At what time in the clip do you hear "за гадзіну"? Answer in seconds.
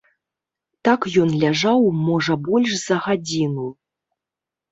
2.85-3.67